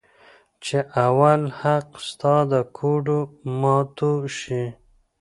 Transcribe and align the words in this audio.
چې 0.63 0.77
اول 1.05 1.41
حق 1.59 1.87
ستا 2.07 2.35
د 2.51 2.53
ګوډو 2.77 3.19
ماتو 3.61 4.11
شي. 4.37 4.63